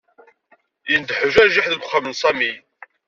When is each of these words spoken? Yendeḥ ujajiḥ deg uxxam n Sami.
Yendeḥ 0.91 1.19
ujajiḥ 1.27 1.65
deg 1.67 1.81
uxxam 1.83 2.05
n 2.07 2.13
Sami. 2.21 2.51